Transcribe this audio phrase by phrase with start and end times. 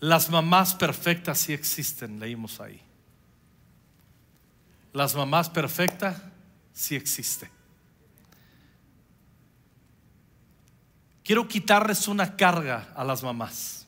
[0.00, 2.80] Las mamás perfectas sí existen, leímos ahí.
[4.92, 6.20] Las mamás perfectas
[6.72, 7.50] sí existen.
[11.24, 13.86] Quiero quitarles una carga a las mamás.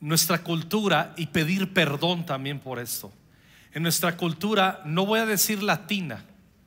[0.00, 3.12] Nuestra cultura y pedir perdón también por esto.
[3.72, 6.24] En nuestra cultura, no voy a decir latina,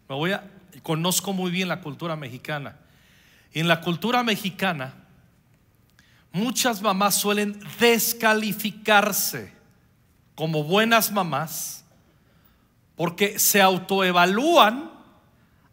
[0.10, 0.44] me voy a
[0.84, 2.78] conozco muy bien la cultura mexicana.
[3.54, 4.94] En la cultura mexicana,
[6.38, 9.52] muchas mamás suelen descalificarse
[10.36, 11.84] como buenas mamás
[12.96, 14.92] porque se autoevalúan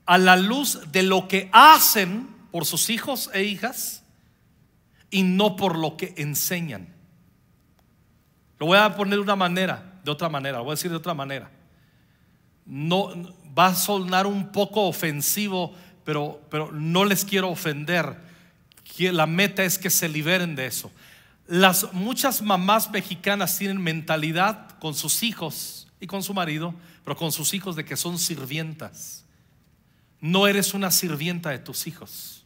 [0.06, 4.02] a la luz de lo que hacen por sus hijos e hijas
[5.10, 6.88] y no por lo que enseñan.
[8.58, 10.96] Lo voy a poner de una manera, de otra manera, lo voy a decir de
[10.96, 11.50] otra manera.
[12.66, 13.10] No
[13.58, 18.33] va a sonar un poco ofensivo, pero, pero no les quiero ofender.
[18.98, 20.90] La meta es que se liberen de eso.
[21.46, 27.32] Las muchas mamás mexicanas tienen mentalidad con sus hijos y con su marido, pero con
[27.32, 29.24] sus hijos de que son sirvientas.
[30.20, 32.44] No eres una sirvienta de tus hijos.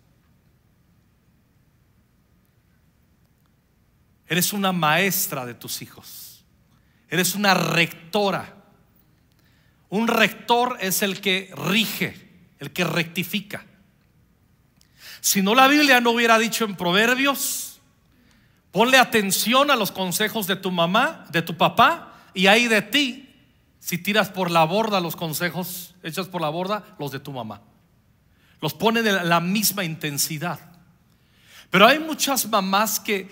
[4.27, 6.45] Eres una maestra de tus hijos.
[7.09, 8.57] Eres una rectora.
[9.89, 13.65] Un rector es el que rige, el que rectifica.
[15.21, 17.81] Si no la Biblia no hubiera dicho en Proverbios,
[18.71, 23.29] ponle atención a los consejos de tu mamá, de tu papá, y ahí de ti
[23.81, 27.63] si tiras por la borda los consejos, echas por la borda los de tu mamá.
[28.61, 30.59] Los pone de la misma intensidad.
[31.71, 33.29] Pero hay muchas mamás que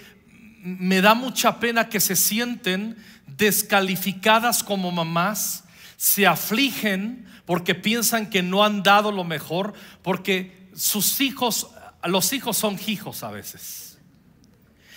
[0.62, 5.64] me da mucha pena que se sienten descalificadas como mamás
[5.96, 11.68] se afligen porque piensan que no han dado lo mejor, porque sus hijos,
[12.08, 13.98] los hijos son hijos a veces.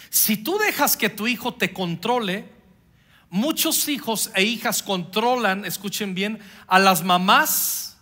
[0.10, 2.50] Si tú dejas que tu hijo te controle,
[3.30, 7.98] muchos hijos e hijas controlan, escuchen bien, a las mamás,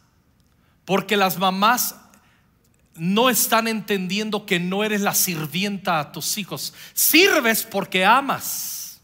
[0.86, 1.96] porque las mamás
[2.96, 6.74] no están entendiendo que no eres la sirvienta a tus hijos.
[6.94, 9.02] Sirves porque amas.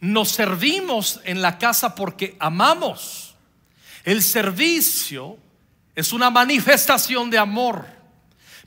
[0.00, 3.34] Nos servimos en la casa porque amamos.
[4.04, 5.38] El servicio
[5.94, 7.86] es una manifestación de amor,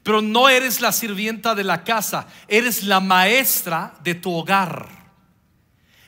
[0.04, 4.88] pero no eres la sirvienta de la casa, eres la maestra de tu hogar.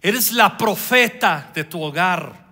[0.02, 2.46] Eres la profeta de tu hogar.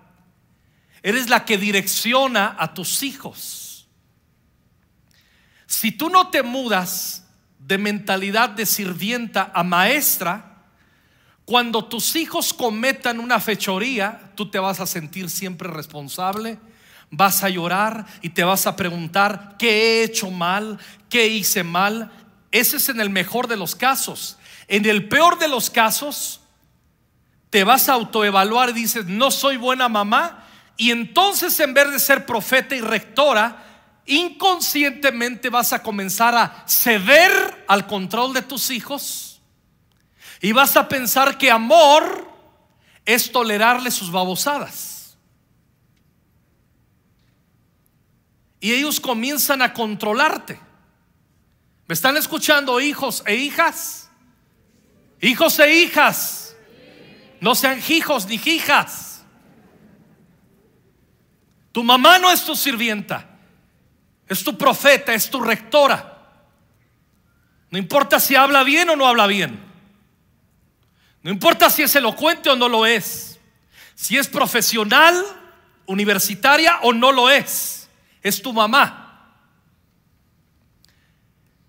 [1.02, 3.88] Eres la que direcciona a tus hijos.
[5.66, 7.24] Si tú no te mudas
[7.58, 10.64] de mentalidad de sirvienta a maestra,
[11.44, 16.58] cuando tus hijos cometan una fechoría, tú te vas a sentir siempre responsable,
[17.10, 20.78] vas a llorar y te vas a preguntar, ¿qué he hecho mal?
[21.08, 22.10] ¿Qué hice mal?
[22.50, 24.38] Ese es en el mejor de los casos.
[24.68, 26.40] En el peor de los casos,
[27.50, 30.46] te vas a autoevaluar y dices, no soy buena mamá.
[30.76, 33.64] Y entonces en vez de ser profeta y rectora,
[34.06, 39.30] inconscientemente vas a comenzar a ceder al control de tus hijos
[40.40, 42.28] y vas a pensar que amor
[43.04, 44.89] es tolerarle sus babosadas.
[48.60, 50.60] Y ellos comienzan a controlarte.
[51.86, 54.10] ¿Me están escuchando hijos e hijas?
[55.20, 56.54] Hijos e hijas.
[57.40, 59.24] No sean hijos ni hijas.
[61.72, 63.26] Tu mamá no es tu sirvienta.
[64.28, 66.18] Es tu profeta, es tu rectora.
[67.70, 69.58] No importa si habla bien o no habla bien.
[71.22, 73.38] No importa si es elocuente o no lo es.
[73.94, 75.22] Si es profesional,
[75.86, 77.79] universitaria o no lo es.
[78.22, 79.06] Es tu mamá.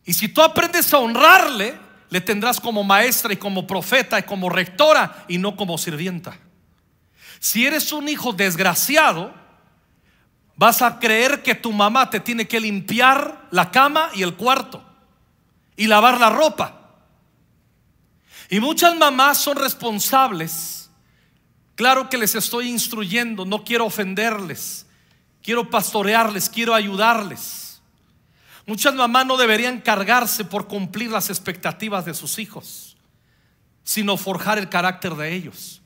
[0.05, 1.77] Y si tú aprendes a honrarle,
[2.09, 6.37] le tendrás como maestra y como profeta y como rectora y no como sirvienta.
[7.39, 9.33] Si eres un hijo desgraciado,
[10.55, 14.83] vas a creer que tu mamá te tiene que limpiar la cama y el cuarto
[15.75, 16.81] y lavar la ropa.
[18.49, 20.89] Y muchas mamás son responsables.
[21.75, 24.85] Claro que les estoy instruyendo, no quiero ofenderles,
[25.43, 27.81] quiero pastorearles, quiero ayudarles.
[28.65, 32.95] Muchas mamás no deberían cargarse por cumplir las expectativas de sus hijos,
[33.83, 35.81] sino forjar el carácter de ellos.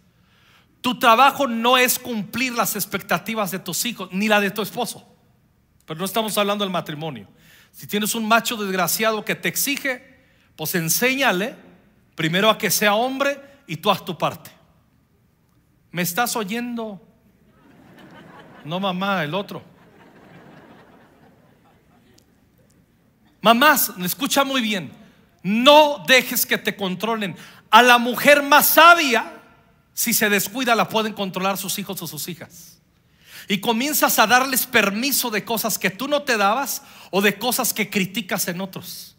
[0.82, 5.08] Tu trabajo no es cumplir las expectativas de tus hijos, ni la de tu esposo.
[5.86, 7.28] Pero no estamos hablando del matrimonio.
[7.72, 10.24] Si tienes un macho desgraciado que te exige,
[10.56, 11.56] pues enséñale
[12.16, 14.50] Primero a que sea hombre y tú haz tu parte.
[15.92, 17.05] ¿Me estás oyendo?
[18.66, 19.64] No, mamá, el otro.
[23.42, 24.92] Mamás, escucha muy bien.
[25.44, 27.38] No dejes que te controlen.
[27.70, 29.40] A la mujer más sabia,
[29.94, 32.80] si se descuida, la pueden controlar sus hijos o sus hijas.
[33.48, 36.82] Y comienzas a darles permiso de cosas que tú no te dabas
[37.12, 39.16] o de cosas que criticas en otros.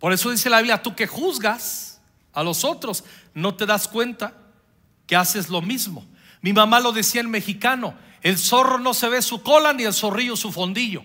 [0.00, 2.00] Por eso dice la Biblia, tú que juzgas
[2.32, 3.04] a los otros,
[3.34, 4.34] no te das cuenta
[5.06, 6.04] que haces lo mismo.
[6.42, 9.94] Mi mamá lo decía en mexicano, el zorro no se ve su cola ni el
[9.94, 11.02] zorrillo su fondillo.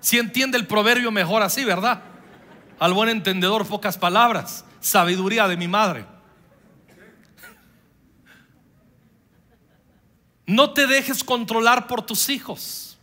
[0.00, 2.02] Si entiende el proverbio mejor así, ¿verdad?
[2.78, 6.06] Al buen entendedor pocas palabras, sabiduría de mi madre.
[10.46, 12.98] No te dejes controlar por tus hijos.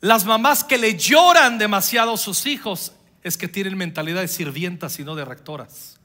[0.00, 4.98] Las mamás que le lloran demasiado a sus hijos es que tienen mentalidad de sirvientas
[4.98, 5.98] y no de rectoras.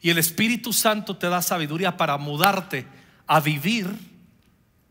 [0.00, 2.86] Y el Espíritu Santo te da sabiduría para mudarte
[3.26, 3.88] a vivir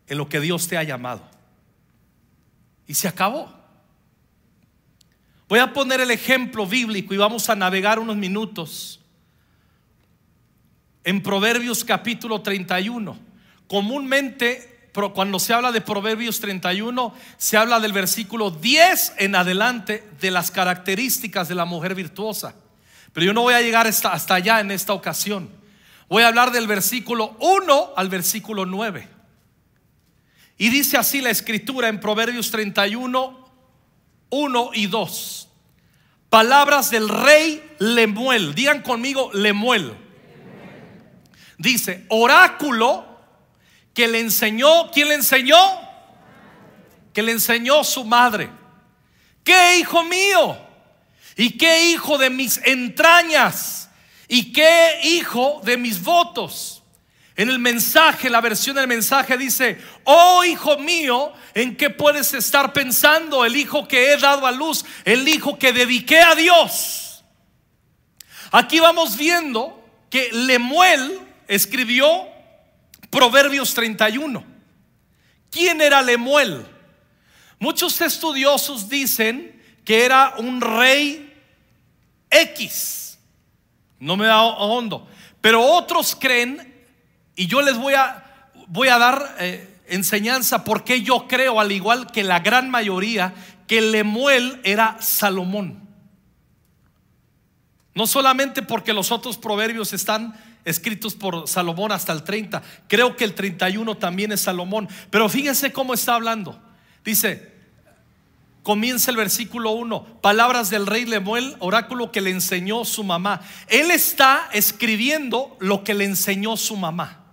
[0.08, 1.22] en lo que Dios te ha llamado.
[2.88, 3.54] Y se acabó.
[5.48, 9.00] Voy a poner el ejemplo bíblico y vamos a navegar unos minutos
[11.04, 13.18] en Proverbios capítulo 31.
[13.68, 14.70] Comúnmente
[15.14, 20.52] cuando se habla de Proverbios 31, se habla del versículo 10 en adelante de las
[20.52, 22.56] características de la mujer virtuosa.
[23.14, 25.50] Pero yo no voy a llegar hasta, allá en esta ocasión.
[26.08, 29.08] Voy a hablar del versículo 1 al versículo 9.
[30.58, 33.52] Y dice así la escritura en Proverbios 31,
[34.30, 35.50] 1 y 2.
[36.30, 38.54] Palabras del rey Lemuel.
[38.54, 39.94] Digan conmigo Lemuel.
[41.58, 43.06] Dice, oráculo
[43.94, 45.58] que le enseñó, ¿quién le enseñó?
[47.14, 48.50] Que le enseñó su madre.
[49.44, 50.69] ¿Qué hijo mío?
[51.36, 53.90] ¿Y qué hijo de mis entrañas?
[54.28, 56.84] ¿Y qué hijo de mis votos?
[57.36, 62.74] En el mensaje, la versión del mensaje dice, oh hijo mío, ¿en qué puedes estar
[62.74, 63.46] pensando?
[63.46, 67.24] El hijo que he dado a luz, el hijo que dediqué a Dios.
[68.52, 72.28] Aquí vamos viendo que Lemuel escribió
[73.10, 74.44] Proverbios 31.
[75.50, 76.66] ¿Quién era Lemuel?
[77.58, 79.59] Muchos estudiosos dicen
[79.90, 81.34] que era un rey
[82.30, 83.18] X.
[84.00, 85.08] No me da hondo.
[85.42, 86.86] Pero otros creen,
[87.36, 88.24] y yo les voy a,
[88.68, 93.34] voy a dar eh, enseñanza porque yo creo, al igual que la gran mayoría,
[93.66, 95.90] que Lemuel era Salomón.
[97.96, 102.62] No solamente porque los otros proverbios están escritos por Salomón hasta el 30.
[102.88, 104.88] Creo que el 31 también es Salomón.
[105.10, 106.62] Pero fíjense cómo está hablando.
[107.04, 107.59] Dice,
[108.70, 113.42] comienza el versículo 1, palabras del rey Lemuel, oráculo que le enseñó su mamá.
[113.68, 117.24] Él está escribiendo lo que le enseñó su mamá.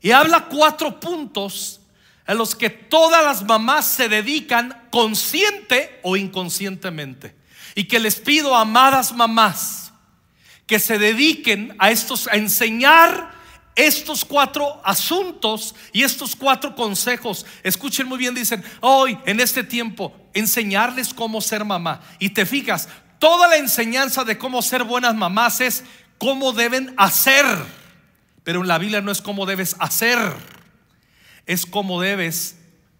[0.00, 1.80] Y habla cuatro puntos
[2.26, 7.34] a los que todas las mamás se dedican consciente o inconscientemente.
[7.74, 9.92] Y que les pido, amadas mamás,
[10.68, 13.35] que se dediquen a estos a enseñar
[13.76, 17.44] estos cuatro asuntos y estos cuatro consejos.
[17.62, 22.00] Escuchen muy bien, dicen, hoy en este tiempo enseñarles cómo ser mamá.
[22.18, 22.88] Y te fijas,
[23.18, 25.84] toda la enseñanza de cómo ser buenas mamás es
[26.18, 27.44] cómo deben hacer.
[28.42, 30.18] Pero en la Biblia no es cómo debes hacer,
[31.44, 32.58] es cómo debes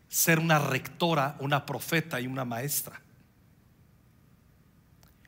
[0.08, 3.00] ser una rectora, una profeta y una maestra.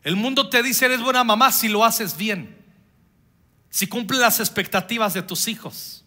[0.02, 2.57] El mundo te dice, eres buena mamá si lo haces bien,
[3.70, 6.04] si cumple las expectativas de tus hijos.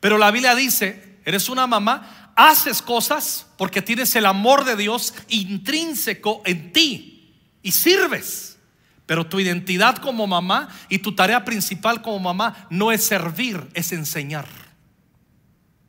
[0.00, 5.14] Pero la Biblia dice, eres una mamá, haces cosas porque tienes el amor de Dios
[5.28, 8.58] intrínseco en ti y sirves.
[9.06, 13.92] Pero tu identidad como mamá y tu tarea principal como mamá no es servir, es
[13.92, 14.46] enseñar,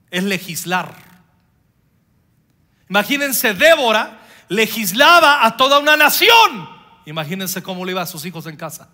[0.10, 0.96] es legislar.
[2.90, 6.74] Imagínense, Débora legislaba a toda una nación
[7.06, 8.90] Imagínense cómo le iba a sus hijos en casa.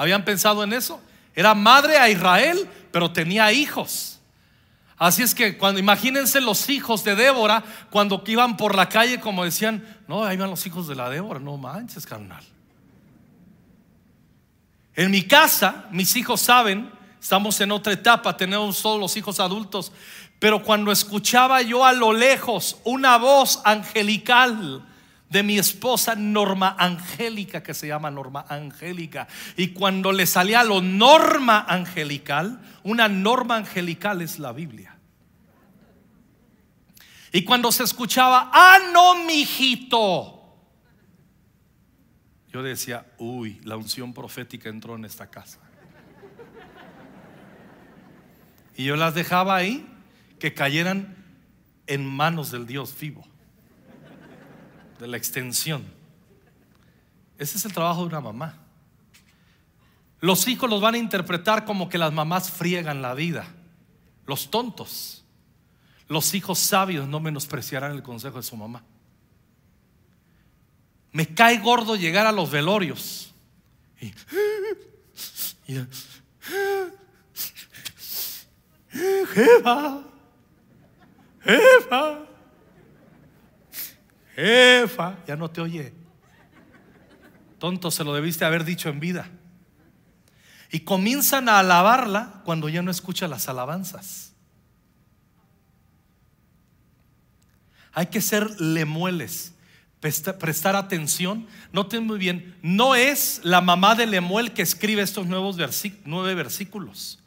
[0.00, 0.98] ¿Habían pensado en eso?
[1.34, 4.18] Era madre a Israel, pero tenía hijos.
[4.96, 9.44] Así es que cuando imagínense los hijos de Débora cuando iban por la calle como
[9.44, 12.42] decían, no, ahí van los hijos de la Débora, no manches, carnal.
[14.94, 16.90] En mi casa, mis hijos saben,
[17.20, 19.92] estamos en otra etapa, tenemos todos los hijos adultos,
[20.38, 24.82] pero cuando escuchaba yo a lo lejos una voz angelical
[25.30, 29.28] de mi esposa Norma Angélica, que se llama Norma Angélica.
[29.56, 34.96] Y cuando le salía lo norma angelical, una norma angelical es la Biblia.
[37.32, 40.36] Y cuando se escuchaba, ah, no, mijito.
[42.52, 45.60] Yo decía, uy, la unción profética entró en esta casa.
[48.76, 49.86] Y yo las dejaba ahí
[50.40, 51.14] que cayeran
[51.86, 53.24] en manos del Dios vivo.
[55.00, 55.82] De la extensión.
[57.38, 58.54] Ese es el trabajo de una mamá.
[60.20, 63.46] Los hijos los van a interpretar como que las mamás friegan la vida.
[64.26, 65.24] Los tontos.
[66.06, 68.82] Los hijos sabios no menospreciarán el consejo de su mamá.
[71.12, 73.32] Me cae gordo llegar a los velorios.
[74.00, 74.12] Y,
[79.32, 80.02] jefa,
[84.40, 85.92] jefa, ya no te oye.
[87.58, 89.28] Tonto, se lo debiste haber dicho en vida.
[90.72, 94.32] Y comienzan a alabarla cuando ya no escucha las alabanzas.
[97.92, 99.52] Hay que ser lemueles,
[100.00, 101.46] prestar atención.
[101.72, 105.56] Noten muy bien, no es la mamá de Lemuel que escribe estos nuevos
[106.04, 107.18] nueve versículos.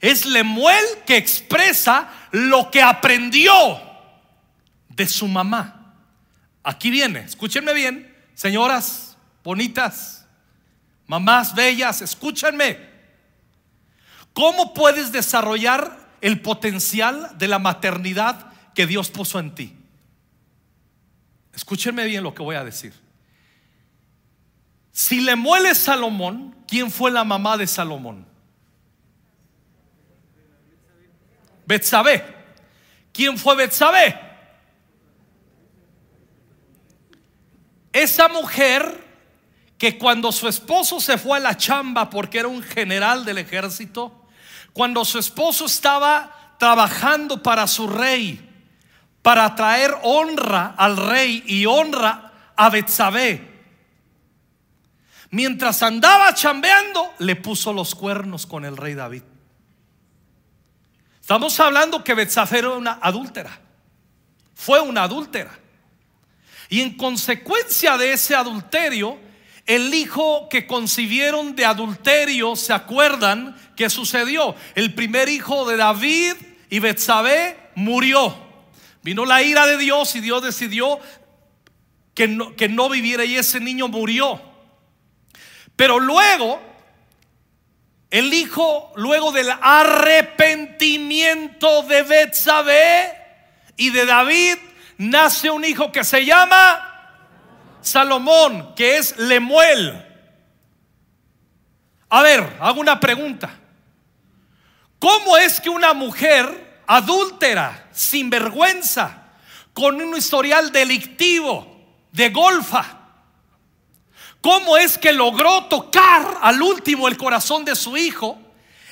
[0.00, 3.52] Es Lemuel que expresa lo que aprendió
[4.88, 5.79] de su mamá.
[6.62, 10.26] Aquí viene, escúchenme bien, señoras bonitas,
[11.06, 12.90] mamás bellas, escúchenme.
[14.32, 19.76] ¿Cómo puedes desarrollar el potencial de la maternidad que Dios puso en ti?
[21.54, 22.94] Escúchenme bien lo que voy a decir.
[24.92, 28.26] Si le muele Salomón, ¿quién fue la mamá de Salomón?
[31.66, 32.24] Betsabé.
[33.12, 34.29] ¿Quién fue Betsabé?
[37.92, 39.04] Esa mujer
[39.78, 44.26] que cuando su esposo se fue a la chamba porque era un general del ejército,
[44.72, 48.46] cuando su esposo estaba trabajando para su rey,
[49.22, 53.48] para traer honra al rey y honra a Betsabé.
[55.30, 59.22] Mientras andaba chambeando, le puso los cuernos con el rey David.
[61.20, 63.58] Estamos hablando que Betsabé era una adúltera.
[64.54, 65.52] Fue una adúltera.
[66.70, 69.18] Y en consecuencia de ese adulterio,
[69.66, 74.54] el hijo que concibieron de adulterio, ¿se acuerdan qué sucedió?
[74.76, 76.34] El primer hijo de David
[76.70, 78.32] y Betsabé murió.
[79.02, 81.00] Vino la ira de Dios y Dios decidió
[82.14, 84.40] que no, que no viviera y ese niño murió.
[85.74, 86.62] Pero luego,
[88.12, 93.12] el hijo, luego del arrepentimiento de Betsabé
[93.76, 94.56] y de David,
[95.00, 96.86] nace un hijo que se llama
[97.80, 100.06] Salomón, que es Lemuel.
[102.08, 103.50] A ver, hago una pregunta.
[104.98, 109.22] ¿Cómo es que una mujer adúltera, sin vergüenza,
[109.72, 111.70] con un historial delictivo,
[112.10, 112.84] de golfa.
[114.40, 118.38] ¿Cómo es que logró tocar al último el corazón de su hijo,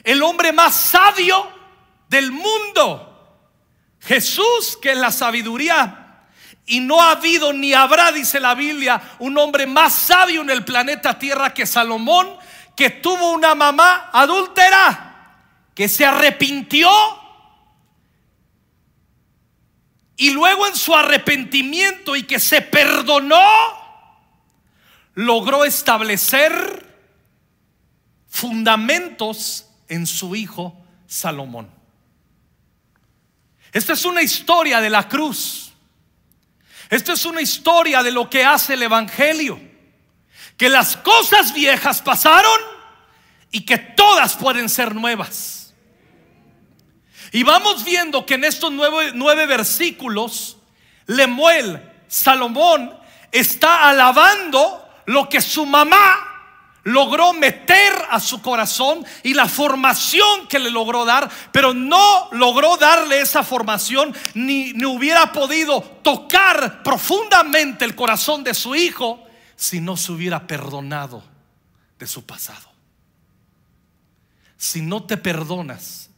[0.05, 1.51] el hombre más sabio
[2.09, 3.08] del mundo?
[4.01, 6.09] Jesús, que es la sabiduría,
[6.67, 10.65] y no ha habido ni habrá, dice la Biblia, un hombre más sabio en el
[10.65, 12.29] planeta Tierra que Salomón,
[12.77, 15.35] que tuvo una mamá adúltera,
[15.75, 16.89] que se arrepintió
[20.17, 23.41] y luego en su arrepentimiento y que se perdonó,
[25.15, 26.87] logró establecer
[28.29, 30.77] fundamentos en su hijo
[31.07, 31.78] Salomón.
[33.73, 35.73] Esta es una historia de la cruz.
[36.91, 39.61] Esta es una historia de lo que hace el Evangelio.
[40.57, 42.61] Que las cosas viejas pasaron
[43.51, 45.75] y que todas pueden ser nuevas.
[47.33, 50.57] Y vamos viendo que en estos nueve, versículos,
[51.07, 52.99] Lemuel, Salomón,
[53.31, 56.28] está alabando lo que su mamá
[56.85, 62.77] logró meter a su corazón y la formación que le logró dar, pero no logró
[62.77, 69.23] darle esa formación ni, ni, hubiera podido tocar profundamente el corazón de su hijo
[69.57, 71.23] si no se hubiera perdonado
[71.99, 72.69] de su pasado.
[74.57, 76.11] Si no te perdonas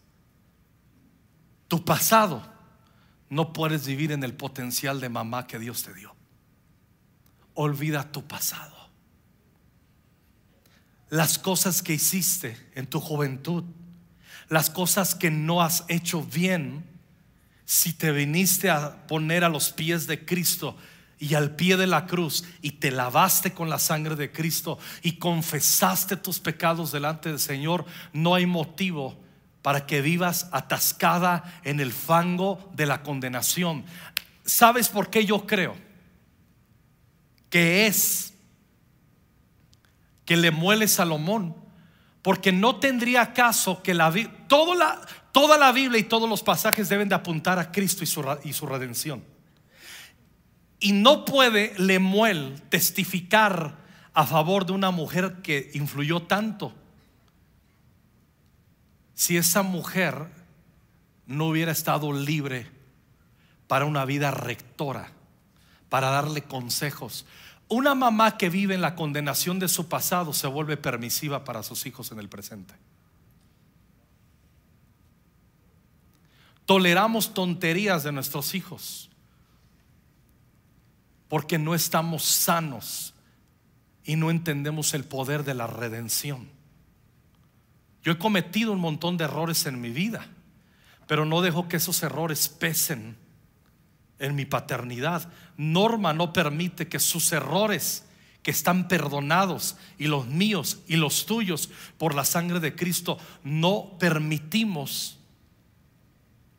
[1.69, 2.43] tu pasado,
[3.29, 6.15] no puedes vivir en el potencial de mamá que Dios te dio.
[7.55, 8.80] Olvida tu pasado.
[11.11, 13.65] Las cosas que hiciste en tu juventud,
[14.49, 16.85] las cosas que no has hecho bien,
[17.65, 20.77] si te viniste a poner a los pies de Cristo
[21.21, 25.19] y al pie de la cruz y te lavaste con la sangre de Cristo y
[25.19, 29.17] confesaste tus pecados delante del Señor, no hay motivo
[29.63, 33.85] para que vivas atascada en el fango de la condenación.
[34.45, 35.77] ¿Sabes por qué yo creo?
[37.51, 38.33] Que es
[40.31, 41.57] que le muele Salomón,
[42.23, 44.15] porque no tendría caso que la,
[44.47, 45.01] toda, la,
[45.33, 48.53] toda la Biblia y todos los pasajes deben de apuntar a Cristo y su, y
[48.53, 49.25] su redención.
[50.79, 53.79] Y no puede Lemuel testificar
[54.15, 56.73] a favor de una mujer que influyó tanto
[59.15, 60.29] si esa mujer
[61.27, 62.69] no hubiera estado libre
[63.67, 65.11] para una vida rectora,
[65.89, 67.27] para darle consejos.
[67.71, 71.87] Una mamá que vive en la condenación de su pasado se vuelve permisiva para sus
[71.87, 72.75] hijos en el presente.
[76.67, 79.09] Toleramos tonterías de nuestros hijos
[81.29, 83.15] porque no estamos sanos
[84.03, 86.49] y no entendemos el poder de la redención.
[88.03, 90.27] Yo he cometido un montón de errores en mi vida,
[91.07, 93.17] pero no dejo que esos errores pesen
[94.21, 95.29] en mi paternidad.
[95.57, 98.05] Norma no permite que sus errores
[98.43, 103.97] que están perdonados y los míos y los tuyos por la sangre de Cristo, no
[103.99, 105.19] permitimos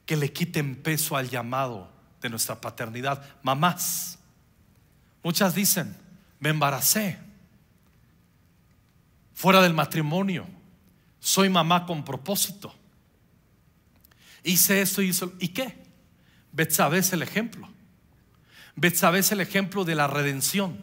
[0.06, 1.90] que le quiten peso al llamado
[2.22, 3.24] de nuestra paternidad.
[3.42, 4.20] Mamás,
[5.24, 5.96] muchas dicen,
[6.40, 7.18] me embaracé
[9.34, 10.46] fuera del matrimonio.
[11.20, 12.74] Soy mamá con propósito.
[14.44, 15.34] Hice esto y hizo.
[15.40, 15.81] ¿Y qué?
[16.52, 17.70] Betsabé es el ejemplo.
[18.76, 20.80] Betsabé es el ejemplo de la redención.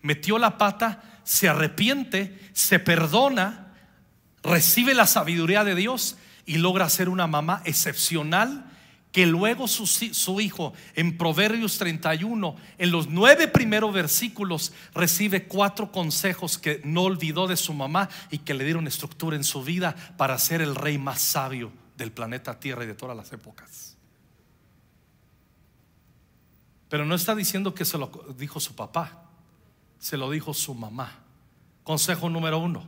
[0.00, 3.72] Metió la pata, se arrepiente, se perdona,
[4.42, 6.16] recibe la sabiduría de Dios
[6.46, 8.72] y logra ser una mamá excepcional
[9.12, 16.56] que luego su, hijo en Proverbios 31, en los nueve primeros versículos, recibe cuatro consejos
[16.56, 20.38] que no olvidó de su mamá y que le dieron estructura en su vida para
[20.38, 23.91] ser el rey más sabio del planeta Tierra y de todas las épocas.
[26.92, 29.24] Pero no está diciendo que se lo dijo su papá,
[29.98, 31.20] se lo dijo su mamá.
[31.84, 32.84] Consejo número uno,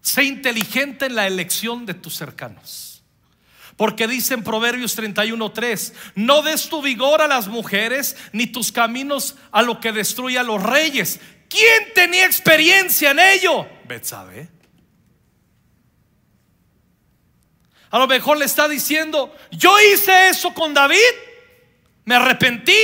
[0.00, 3.02] sé inteligente en la elección de tus cercanos.
[3.76, 9.36] Porque dice en Proverbios 31:3, no des tu vigor a las mujeres, ni tus caminos
[9.50, 11.20] a lo que destruye a los reyes.
[11.50, 13.66] ¿Quién tenía experiencia en ello?
[13.86, 14.48] Betsabe.
[17.90, 20.96] A lo mejor le está diciendo, yo hice eso con David,
[22.04, 22.76] me arrepentí,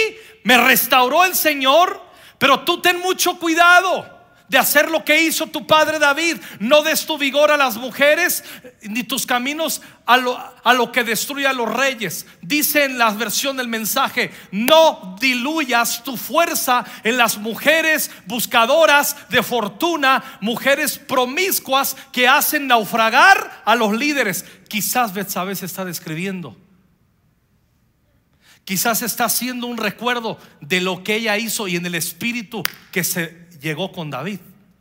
[0.44, 2.00] me restauró el Señor,
[2.38, 6.38] pero tú ten mucho cuidado de hacer lo que hizo tu padre David.
[6.58, 8.44] No des tu vigor a las mujeres
[8.82, 12.26] ni tus caminos a lo, que destruye a los reyes.
[12.40, 19.42] Dice en la versión del mensaje, no diluyas tu fuerza en las mujeres buscadoras de
[19.42, 24.44] fortuna, mujeres promiscuas que hacen naufragar a los líderes.
[24.68, 26.56] Quizás Betsabé se está describiendo.
[28.68, 33.02] Quizás está haciendo un recuerdo de lo que ella hizo y en el espíritu que
[33.02, 34.40] se llegó con David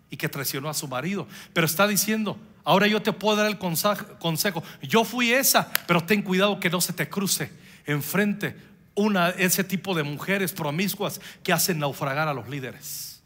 [0.10, 1.26] y que traicionó a su marido.
[1.54, 4.62] Pero está diciendo, ahora yo te puedo dar el consejo.
[4.82, 7.50] Yo fui esa, pero ten cuidado que no se te cruce
[7.86, 8.58] enfrente
[8.93, 13.23] una, ese tipo de mujeres promiscuas que hacen naufragar a los líderes.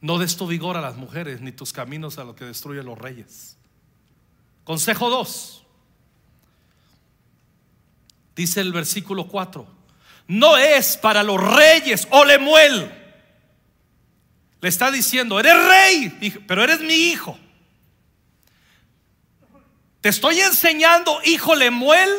[0.00, 2.98] No des tu vigor a las mujeres, ni tus caminos a lo que destruye los
[2.98, 3.56] reyes.
[4.64, 5.57] Consejo 2.
[8.38, 9.78] Dice el versículo 4
[10.28, 12.94] no es para los reyes o Lemuel.
[14.60, 17.36] Le está diciendo, eres rey, pero eres mi hijo.
[20.02, 22.10] Te estoy enseñando, hijo Lemuel,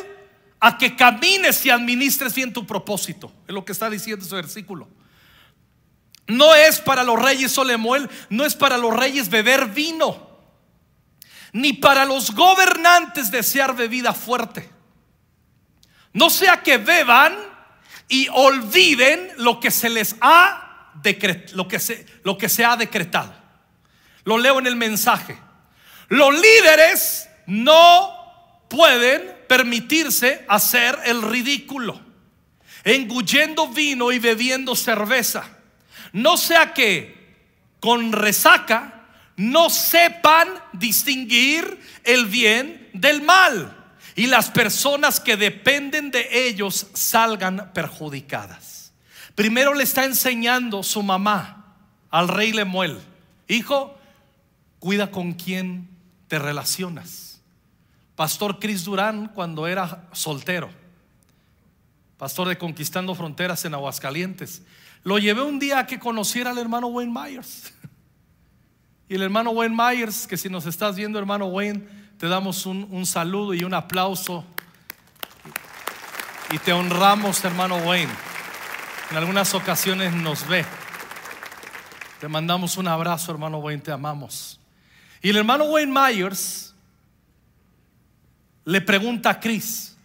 [0.59, 3.31] a que camines y administres bien tu propósito.
[3.47, 4.87] Es lo que está diciendo ese versículo.
[6.27, 10.29] No es para los reyes o Lemuel, no es para los reyes beber vino,
[11.53, 14.78] ni para los gobernantes desear bebida fuerte.
[16.19, 17.33] No sea que beban
[18.09, 22.75] y olviden lo que se les ha decretado, lo que se, lo que se ha
[22.75, 23.33] decretado.
[24.25, 25.37] Lo leo en el mensaje.
[26.09, 32.01] Los líderes no pueden permitirse hacer el ridículo,
[32.83, 35.49] engullendo vino y bebiendo cerveza.
[36.11, 37.15] No sea que
[37.79, 39.05] con resaca
[39.37, 43.78] no sepan distinguir el bien del mal
[44.19, 48.91] y las personas que dependen de ellos salgan perjudicadas.
[49.33, 51.77] Primero le está enseñando su mamá
[52.09, 52.99] al rey Lemuel,
[53.47, 53.97] hijo,
[54.79, 55.87] cuida con quién
[56.27, 57.39] te relacionas.
[58.17, 60.69] Pastor Chris Durán cuando era soltero,
[62.17, 64.63] pastor de Conquistando Fronteras en Aguascalientes,
[65.05, 67.71] lo llevé un día a que conociera al hermano Wayne Myers.
[69.07, 73.05] Y el hermano Wayne Myers, que si nos estás viendo, hermano Wayne, te damos un,
[73.05, 74.43] saludo y un aplauso.
[76.51, 78.11] Y te honramos, hermano Wayne.
[79.09, 80.65] En algunas ocasiones nos ve.
[82.19, 84.59] Te mandamos un abrazo, hermano Wayne, te amamos.
[85.21, 86.75] Y el hermano Wayne Myers
[88.65, 89.95] le pregunta a Chris,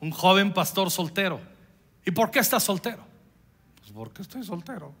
[0.00, 1.42] un joven pastor soltero.
[2.06, 3.04] ¿Y por qué estás soltero?
[3.80, 4.94] Pues porque estoy soltero.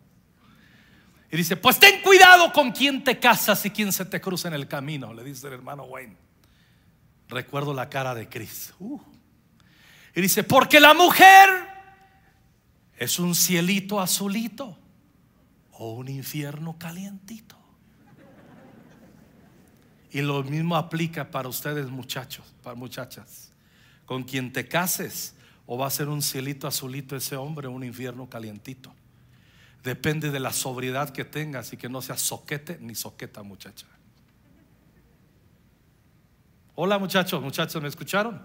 [1.32, 4.54] Y dice, pues ten cuidado con quién te casas y quién se te cruza en
[4.54, 6.29] el camino, le dice el hermano Wayne.
[7.30, 8.74] Recuerdo la cara de Chris.
[8.80, 9.00] Uh.
[10.14, 11.48] Y dice, porque la mujer
[12.96, 14.76] es un cielito azulito
[15.72, 17.56] o un infierno calientito.
[20.10, 23.52] Y lo mismo aplica para ustedes muchachos, para muchachas.
[24.04, 27.84] Con quien te cases o va a ser un cielito azulito ese hombre o un
[27.84, 28.92] infierno calientito.
[29.84, 33.86] Depende de la sobriedad que tengas y que no seas soquete ni soqueta muchacha.
[36.74, 38.40] Hola muchachos, muchachos, ¿me escucharon?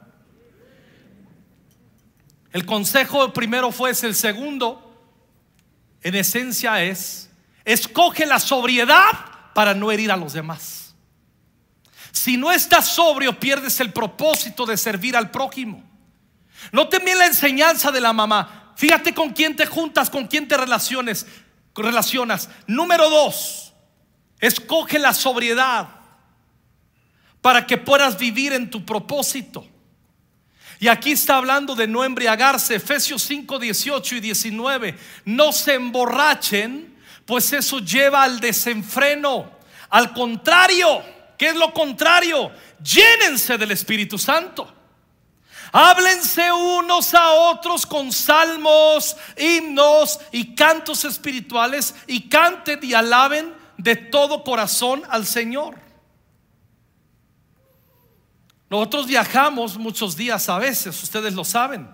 [2.51, 4.81] El consejo primero fue, es el segundo,
[6.01, 7.29] en esencia es,
[7.65, 9.11] escoge la sobriedad
[9.53, 10.95] para no herir a los demás.
[12.11, 15.83] Si no estás sobrio, pierdes el propósito de servir al prójimo.
[16.71, 18.73] No te la enseñanza de la mamá.
[18.75, 21.27] Fíjate con quién te juntas, con quién te relaciones,
[21.75, 22.49] relacionas.
[22.67, 23.73] Número dos,
[24.39, 26.04] escoge la sobriedad
[27.45, 29.67] para que puedas vivir en tu propósito.
[30.79, 34.97] Y aquí está hablando de no embriagarse, Efesios 5, 18 y 19.
[35.25, 39.51] No se emborrachen, pues eso lleva al desenfreno.
[39.91, 41.03] Al contrario,
[41.37, 42.49] ¿qué es lo contrario?
[42.83, 44.73] Llénense del Espíritu Santo.
[45.71, 53.95] Háblense unos a otros con salmos, himnos y cantos espirituales y canten y alaben de
[53.95, 55.84] todo corazón al Señor.
[58.69, 61.87] Nosotros viajamos muchos días a veces, ustedes lo saben.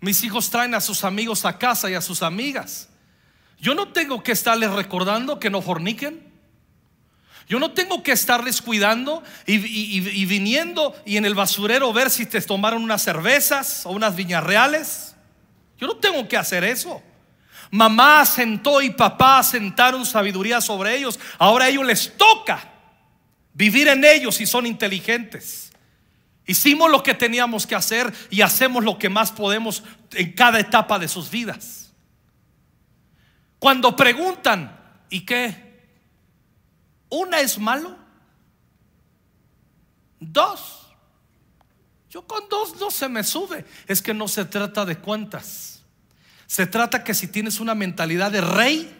[0.00, 2.88] Mis hijos traen a sus amigos a casa y a sus amigas.
[3.58, 6.26] Yo no tengo que estarles recordando que no forniquen.
[7.48, 12.40] Yo no tengo que estarles cuidando y, viniendo y en el basurero ver si te
[12.42, 15.14] tomaron unas cervezas o unas viñas reales.
[15.78, 17.00] Yo no tengo que hacer eso.
[17.70, 21.20] Mamá sentó y papá sentaron sabiduría sobre ellos.
[21.38, 22.72] Ahora a ellos les toca
[23.54, 25.65] vivir en ellos y son inteligentes.
[26.46, 29.82] Hicimos lo que teníamos que hacer y hacemos lo que más podemos
[30.12, 31.92] en cada etapa de sus vidas.
[33.58, 34.78] Cuando preguntan,
[35.10, 35.88] ¿y qué?
[37.08, 37.96] Una es malo.
[40.20, 40.86] Dos.
[42.10, 43.64] Yo con dos no se me sube.
[43.88, 45.82] Es que no se trata de cuántas.
[46.46, 48.96] Se trata que si tienes una mentalidad de rey,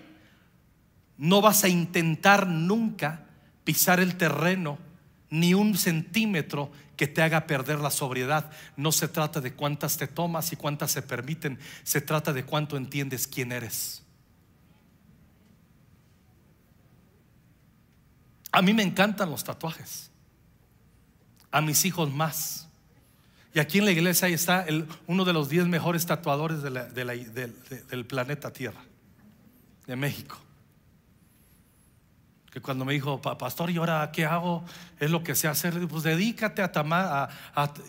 [1.16, 3.24] no vas a intentar nunca
[3.62, 4.78] pisar el terreno
[5.30, 8.50] ni un centímetro que te haga perder la sobriedad.
[8.76, 11.58] No se trata de cuántas te tomas y cuántas se permiten.
[11.82, 14.02] Se trata de cuánto entiendes quién eres.
[18.50, 20.10] A mí me encantan los tatuajes.
[21.50, 22.68] A mis hijos más.
[23.52, 24.66] Y aquí en la iglesia está
[25.06, 28.80] uno de los 10 mejores tatuadores del planeta Tierra,
[29.86, 30.38] de México.
[32.56, 34.64] Que cuando me dijo, pastor, ¿y ahora qué hago?
[34.98, 35.74] Es lo que sé hacer.
[35.88, 37.28] Pues dedícate a tamar.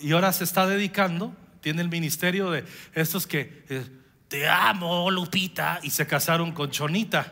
[0.02, 1.34] y ahora se está dedicando.
[1.62, 3.88] Tiene el ministerio de estos que eh,
[4.28, 5.80] te amo, Lupita.
[5.84, 7.32] Y se casaron con Chonita.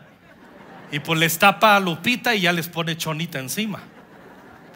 [0.90, 3.82] Y pues les tapa a Lupita y ya les pone chonita encima.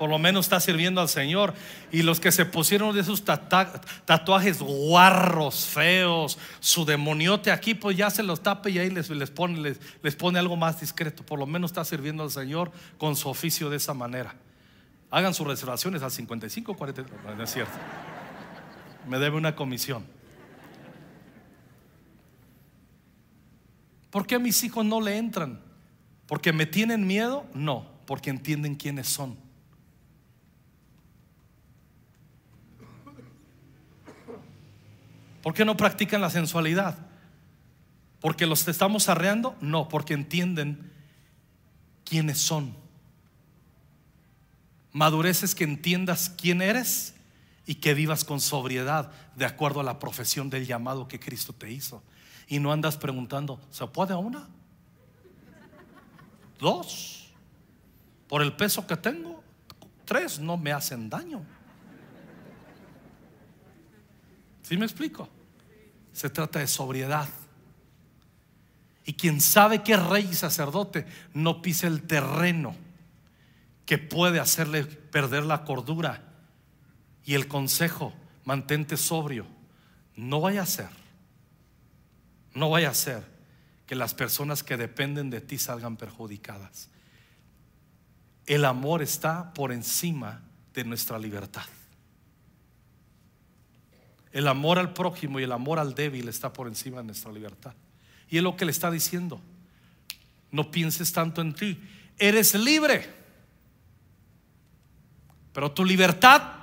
[0.01, 1.53] Por lo menos está sirviendo al Señor.
[1.93, 8.09] Y los que se pusieron de esos tatuajes guarros, feos, su demoniote aquí, pues ya
[8.09, 11.23] se los tapa y ahí les, les, pone, les, les pone algo más discreto.
[11.23, 14.35] Por lo menos está sirviendo al Señor con su oficio de esa manera.
[15.11, 17.05] Hagan sus reservaciones al 55, 40.
[17.37, 17.75] No es cierto.
[19.07, 20.07] Me debe una comisión.
[24.09, 25.61] ¿Por qué mis hijos no le entran?
[26.27, 27.45] ¿Porque me tienen miedo?
[27.53, 29.50] No, porque entienden quiénes son.
[35.42, 36.98] ¿Por qué no practican la sensualidad?
[38.20, 39.57] ¿Porque los estamos arreando?
[39.61, 40.92] No, porque entienden
[42.05, 42.74] quiénes son.
[44.92, 47.14] Madurez es que entiendas quién eres
[47.64, 51.70] y que vivas con sobriedad de acuerdo a la profesión del llamado que Cristo te
[51.70, 52.03] hizo.
[52.48, 54.48] Y no andas preguntando, ¿se puede una?
[56.59, 57.29] Dos.
[58.29, 59.42] Por el peso que tengo,
[60.05, 61.42] tres no me hacen daño.
[64.70, 65.28] ¿Sí me explico?
[66.12, 67.28] Se trata de sobriedad.
[69.04, 72.76] Y quien sabe que rey y sacerdote no pisa el terreno
[73.85, 76.22] que puede hacerle perder la cordura.
[77.24, 78.12] Y el consejo,
[78.44, 79.44] mantente sobrio.
[80.14, 80.90] No vaya a ser,
[82.54, 83.24] no vaya a ser
[83.88, 86.90] que las personas que dependen de ti salgan perjudicadas.
[88.46, 90.42] El amor está por encima
[90.74, 91.66] de nuestra libertad.
[94.33, 97.75] El amor al prójimo y el amor al débil está por encima de nuestra libertad.
[98.29, 99.40] Y es lo que le está diciendo.
[100.53, 101.81] No pienses tanto en ti.
[102.19, 103.12] Eres libre.
[105.53, 106.61] Pero tu libertad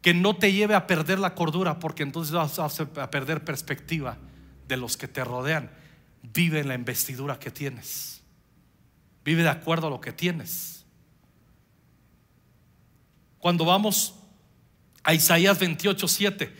[0.00, 4.16] que no te lleve a perder la cordura, porque entonces vas a perder perspectiva
[4.68, 5.70] de los que te rodean.
[6.22, 8.22] Vive en la investidura que tienes.
[9.24, 10.84] Vive de acuerdo a lo que tienes.
[13.38, 14.14] Cuando vamos
[15.06, 16.52] a Isaías 28, 7.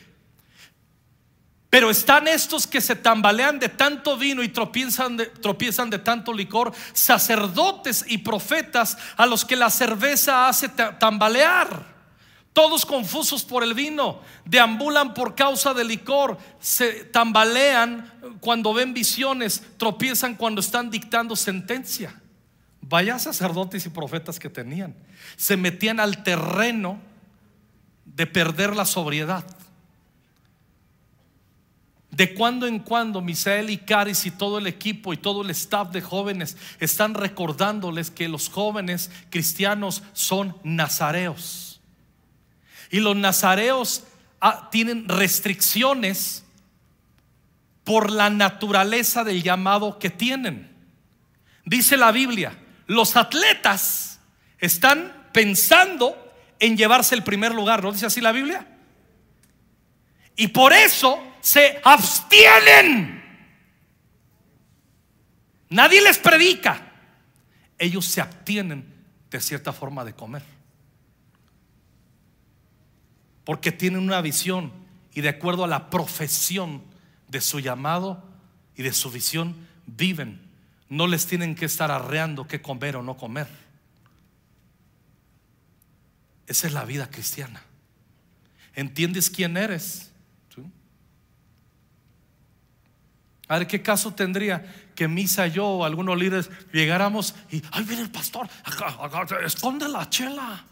[1.68, 6.32] Pero están estos que se tambalean de tanto vino y tropiezan de, tropiezan de tanto
[6.32, 11.96] licor, sacerdotes y profetas a los que la cerveza hace tambalear.
[12.52, 19.62] Todos confusos por el vino, deambulan por causa del licor, se tambalean cuando ven visiones,
[19.76, 22.14] tropiezan cuando están dictando sentencia.
[22.80, 24.94] Vaya sacerdotes y profetas que tenían.
[25.36, 27.00] Se metían al terreno
[28.16, 29.44] de perder la sobriedad.
[32.10, 35.90] De cuando en cuando Misael y Caris y todo el equipo y todo el staff
[35.90, 41.82] de jóvenes están recordándoles que los jóvenes cristianos son nazareos.
[42.90, 44.04] Y los nazareos
[44.40, 46.44] ah, tienen restricciones
[47.84, 50.74] por la naturaleza del llamado que tienen.
[51.66, 54.20] Dice la Biblia, los atletas
[54.58, 56.25] están pensando
[56.58, 58.66] en llevarse el primer lugar, ¿no dice así la Biblia?
[60.36, 63.22] Y por eso se abstienen.
[65.70, 66.92] Nadie les predica.
[67.78, 68.84] Ellos se abstienen
[69.30, 70.42] de cierta forma de comer.
[73.44, 74.72] Porque tienen una visión
[75.14, 76.82] y de acuerdo a la profesión
[77.28, 78.22] de su llamado
[78.76, 80.42] y de su visión, viven.
[80.88, 83.48] No les tienen que estar arreando qué comer o no comer.
[86.46, 87.62] Esa es la vida cristiana.
[88.74, 90.12] ¿Entiendes quién eres?
[93.48, 98.02] A ver, ¿qué caso tendría que Misa yo o algunos líderes llegáramos y, ay, viene
[98.02, 98.48] el pastor,
[99.44, 100.64] esconde la chela.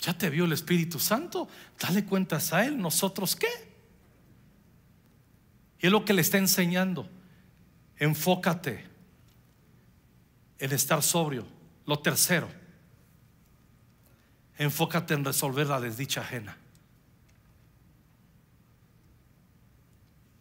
[0.00, 1.48] Ya te vio el Espíritu Santo,
[1.78, 3.46] dale cuentas a Él, nosotros qué.
[5.78, 7.08] Y es lo que le está enseñando.
[7.98, 8.84] Enfócate
[10.58, 11.46] en estar sobrio.
[11.92, 12.48] Lo tercero,
[14.56, 16.56] enfócate en resolver la desdicha ajena.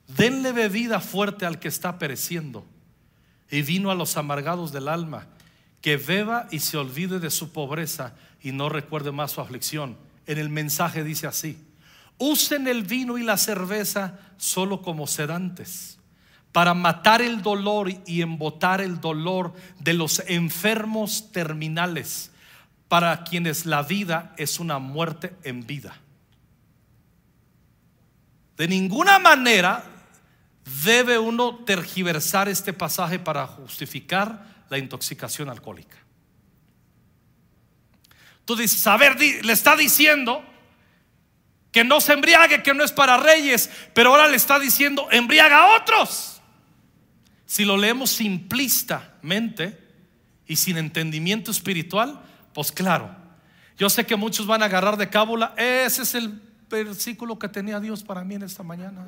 [0.07, 2.65] Denle bebida fuerte al que está pereciendo
[3.49, 5.27] y vino a los amargados del alma,
[5.81, 9.97] que beba y se olvide de su pobreza y no recuerde más su aflicción.
[10.27, 11.57] En el mensaje dice así,
[12.17, 15.99] usen el vino y la cerveza solo como sedantes
[16.51, 22.31] para matar el dolor y embotar el dolor de los enfermos terminales,
[22.87, 25.95] para quienes la vida es una muerte en vida.
[28.57, 29.83] De ninguna manera
[30.83, 35.97] debe uno tergiversar este pasaje para justificar la intoxicación alcohólica.
[38.45, 40.43] Tú dices, a ver, le está diciendo
[41.71, 45.63] que no se embriague, que no es para reyes, pero ahora le está diciendo, embriaga
[45.63, 46.30] a otros.
[47.51, 49.77] Si lo leemos simplistamente
[50.47, 52.21] y sin entendimiento espiritual,
[52.53, 53.13] pues claro,
[53.77, 57.81] yo sé que muchos van a agarrar de cábula, ese es el versículo que tenía
[57.81, 59.05] Dios para mí en esta mañana.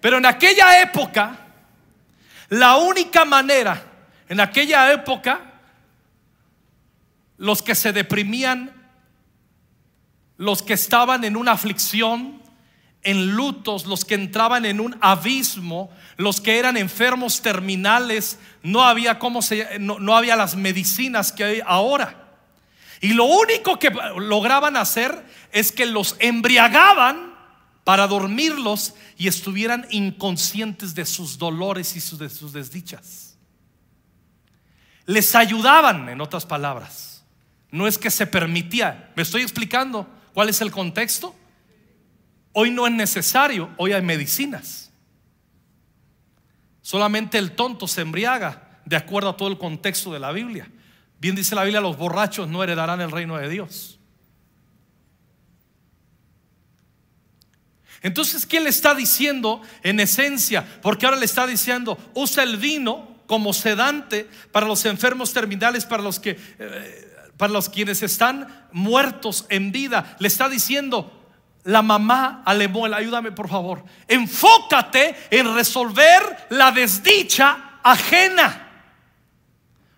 [0.00, 1.46] Pero en aquella época,
[2.48, 3.82] la única manera,
[4.30, 5.42] en aquella época,
[7.36, 8.72] los que se deprimían,
[10.38, 12.47] los que estaban en una aflicción,
[13.08, 19.18] en lutos, los que entraban en un abismo, los que eran enfermos terminales, no había
[19.18, 22.36] cómo se, no, no había las medicinas que hay ahora.
[23.00, 27.34] Y lo único que lograban hacer es que los embriagaban
[27.82, 33.38] para dormirlos y estuvieran inconscientes de sus dolores y de sus desdichas.
[35.06, 37.24] Les ayudaban, en otras palabras.
[37.70, 39.10] No es que se permitía.
[39.16, 41.34] ¿Me estoy explicando cuál es el contexto?
[42.60, 44.90] Hoy no es necesario, hoy hay medicinas.
[46.82, 50.68] Solamente el tonto se embriaga de acuerdo a todo el contexto de la Biblia.
[51.20, 54.00] Bien dice la Biblia, los borrachos no heredarán el reino de Dios.
[58.02, 60.66] Entonces, ¿qué le está diciendo en esencia?
[60.82, 66.02] Porque ahora le está diciendo, usa el vino como sedante para los enfermos terminales, para
[66.02, 66.36] los que...
[66.58, 67.04] Eh,
[67.36, 71.17] para los quienes están muertos en vida, le está diciendo,
[71.64, 78.64] la mamá alemó, ayúdame por favor, enfócate en resolver la desdicha ajena.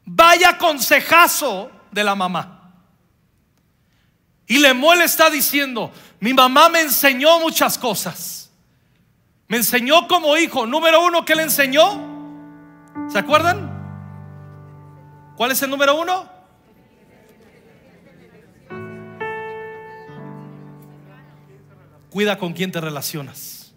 [0.04, 2.72] Vaya consejazo de la mamá.
[4.46, 8.50] Y Lemuel está diciendo, mi mamá me enseñó muchas cosas.
[9.46, 10.66] Me enseñó como hijo.
[10.66, 12.10] Número uno, ¿qué le enseñó?
[13.08, 13.68] ¿Se acuerdan?
[15.36, 16.29] ¿Cuál es el número uno?
[22.10, 23.72] Cuida con quién te relacionas.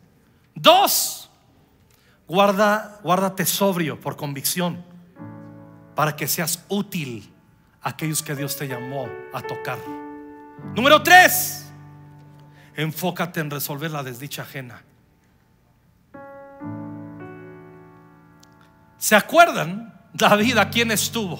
[0.55, 1.29] Dos,
[2.27, 4.83] guarda, guárdate sobrio por convicción
[5.95, 7.31] para que seas útil
[7.81, 9.77] a aquellos que Dios te llamó a tocar.
[10.75, 11.71] Número tres,
[12.75, 14.81] enfócate en resolver la desdicha ajena.
[18.97, 21.39] ¿Se acuerdan David a quién estuvo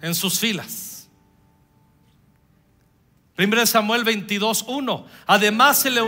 [0.00, 0.91] en sus filas?
[3.38, 5.06] 1 Samuel 22, 1.
[5.26, 6.02] Además se le,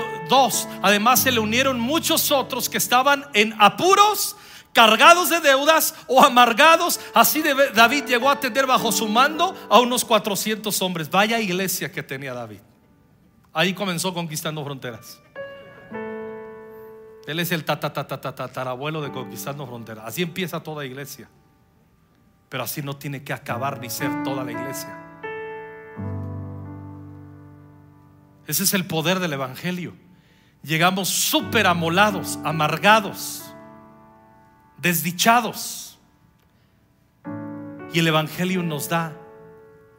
[0.82, 4.36] además se le unieron muchos otros que estaban en apuros,
[4.72, 7.00] cargados de deudas o amargados.
[7.14, 7.42] Así
[7.74, 11.10] David llegó a tener bajo su mando a unos 400 hombres.
[11.10, 12.60] Vaya iglesia que tenía David.
[13.52, 15.20] Ahí comenzó conquistando fronteras.
[17.26, 20.04] Él es el tatarabuelo de conquistando fronteras.
[20.06, 21.30] Así empieza toda iglesia.
[22.50, 25.03] Pero así no tiene que acabar ni ser toda la iglesia.
[28.46, 29.94] Ese es el poder del Evangelio.
[30.62, 33.42] Llegamos súper amolados, amargados,
[34.78, 35.98] desdichados.
[37.92, 39.16] Y el Evangelio nos da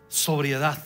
[0.08, 0.84] sobriedad,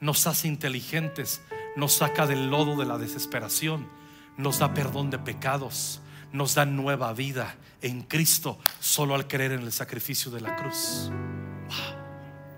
[0.00, 1.42] nos hace inteligentes,
[1.76, 3.98] nos saca del lodo de la desesperación
[4.38, 6.00] nos da perdón de pecados,
[6.32, 11.10] nos da nueva vida en Cristo solo al creer en el sacrificio de la cruz.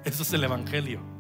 [0.05, 1.20] Eso es el Evangelio.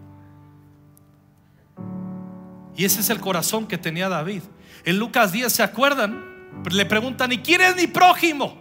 [2.76, 4.42] Y ese es el corazón que tenía David.
[4.84, 6.24] En Lucas 10, ¿se acuerdan?
[6.70, 8.60] Le preguntan, ¿y quién es mi prójimo?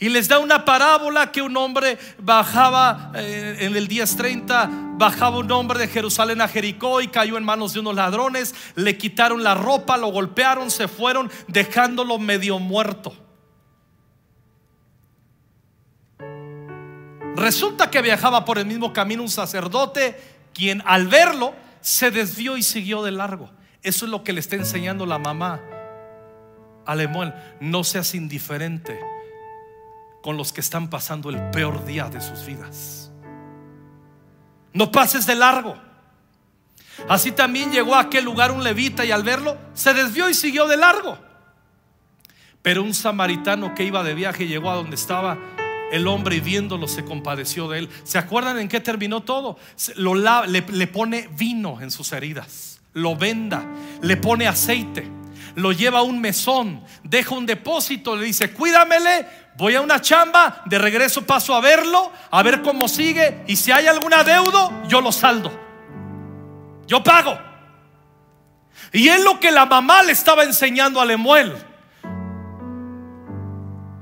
[0.00, 5.52] Y les da una parábola que un hombre bajaba eh, en el 10:30, bajaba un
[5.52, 9.54] hombre de Jerusalén a Jericó y cayó en manos de unos ladrones, le quitaron la
[9.54, 13.12] ropa, lo golpearon, se fueron dejándolo medio muerto.
[17.36, 20.18] Resulta que viajaba por el mismo camino un sacerdote,
[20.54, 23.50] quien al verlo se desvió y siguió de largo.
[23.82, 25.60] Eso es lo que le está enseñando la mamá
[26.86, 27.34] a Lemuel.
[27.60, 28.98] No seas indiferente
[30.22, 33.10] con los que están pasando el peor día de sus vidas.
[34.72, 35.76] No pases de largo.
[37.08, 40.68] Así también llegó a aquel lugar un levita y al verlo se desvió y siguió
[40.68, 41.18] de largo.
[42.62, 45.38] Pero un samaritano que iba de viaje llegó a donde estaba
[45.92, 47.90] el hombre viéndolo se compadeció de él.
[48.04, 49.58] ¿Se acuerdan en qué terminó todo?
[49.96, 53.64] Le pone vino en sus heridas, lo venda,
[54.02, 55.08] le pone aceite,
[55.54, 59.26] lo lleva a un mesón, deja un depósito, le dice, cuídamele
[59.60, 63.70] Voy a una chamba, de regreso paso a verlo, a ver cómo sigue y si
[63.70, 65.52] hay algún adeudo, yo lo saldo.
[66.86, 67.38] Yo pago.
[68.90, 71.54] Y es lo que la mamá le estaba enseñando a Lemuel.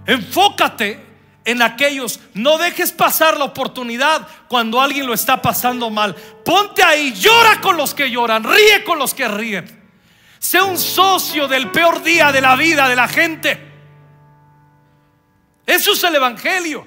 [0.07, 1.05] Enfócate
[1.49, 2.21] en aquellos.
[2.35, 6.15] No dejes pasar la oportunidad cuando alguien lo está pasando mal.
[6.45, 9.65] Ponte ahí, llora con los que lloran, ríe con los que ríen.
[10.39, 13.67] Sé un socio del peor día de la vida de la gente.
[15.65, 16.87] Eso es el Evangelio.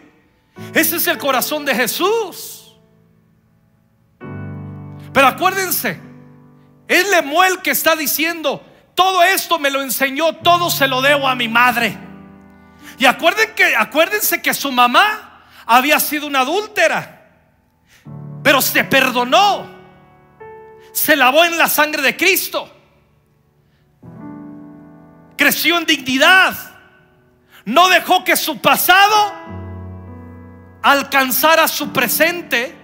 [0.76, 2.76] Ese es el corazón de Jesús.
[5.12, 6.00] Pero acuérdense,
[6.88, 11.34] es Lemuel que está diciendo, todo esto me lo enseñó, todo se lo debo a
[11.34, 12.11] mi madre.
[12.98, 17.30] Y acuérdense que, acuérdense que su mamá había sido una adúltera,
[18.44, 19.68] pero se perdonó,
[20.92, 22.70] se lavó en la sangre de Cristo,
[25.38, 26.72] creció en dignidad
[27.66, 29.34] no dejó que su pasado
[30.82, 32.76] alcanzara su presente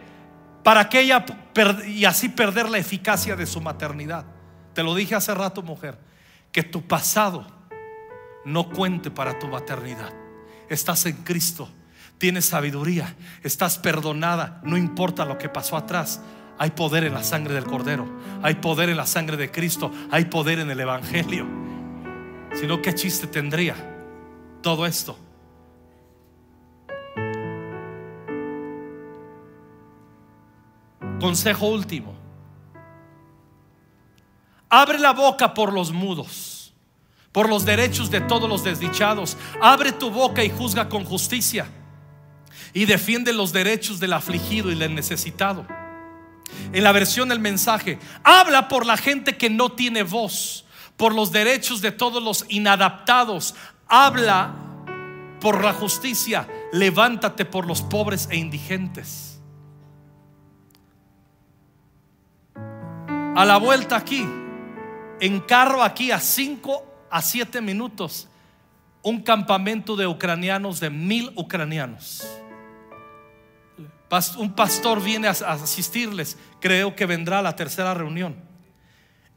[0.63, 1.25] para que ella
[1.87, 4.25] y así perder la eficacia de su maternidad.
[4.73, 5.97] Te lo dije hace rato, mujer,
[6.51, 7.47] que tu pasado
[8.47, 10.13] no cuente para tu maternidad.
[10.69, 11.69] Estás en Cristo,
[12.17, 16.21] tienes sabiduría, estás perdonada, no importa lo que pasó atrás.
[16.57, 18.07] Hay poder en la sangre del Cordero,
[18.41, 21.45] hay poder en la sangre de Cristo, hay poder en el Evangelio.
[22.59, 23.75] Si no, ¿qué chiste tendría?
[24.61, 25.17] todo esto.
[31.21, 32.13] Consejo último.
[34.69, 36.56] Abre la boca por los mudos,
[37.31, 39.37] por los derechos de todos los desdichados.
[39.61, 41.67] Abre tu boca y juzga con justicia.
[42.73, 45.65] Y defiende los derechos del afligido y del necesitado.
[46.73, 50.65] En la versión del mensaje, habla por la gente que no tiene voz,
[50.95, 53.55] por los derechos de todos los inadaptados
[53.87, 54.55] habla
[55.39, 59.39] por la justicia levántate por los pobres e indigentes.
[62.55, 64.27] A la vuelta aquí,
[65.19, 68.27] en carro aquí a 5 a 7 minutos,
[69.01, 72.27] un campamento de ucranianos, de mil ucranianos.
[74.37, 78.35] Un pastor viene a asistirles, creo que vendrá a la tercera reunión.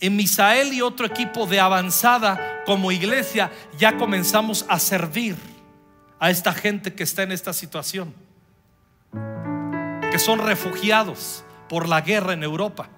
[0.00, 5.36] En Misael y otro equipo de avanzada como iglesia ya comenzamos a servir
[6.18, 8.14] a esta gente que está en esta situación,
[10.10, 12.88] que son refugiados por la guerra en Europa.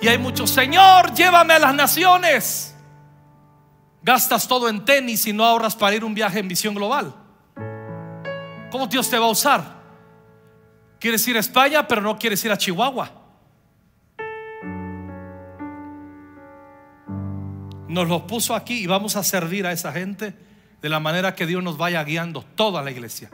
[0.00, 2.75] Y hay muchos, Señor, llévame a las naciones.
[4.06, 7.12] Gastas todo en tenis y no ahorras para ir un viaje en visión global.
[8.70, 9.82] ¿Cómo Dios te va a usar?
[11.00, 13.10] Quieres ir a España, pero no quieres ir a Chihuahua.
[17.88, 20.36] Nos lo puso aquí y vamos a servir a esa gente
[20.80, 22.44] de la manera que Dios nos vaya guiando.
[22.54, 23.28] Toda la iglesia.